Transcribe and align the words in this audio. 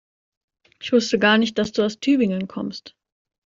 Ich 0.81 0.91
wusste 0.93 1.19
gar 1.19 1.37
nicht, 1.37 1.59
dass 1.59 1.73
du 1.73 1.83
aus 1.85 1.99
Tübingen 1.99 2.47
kommst 2.47 2.95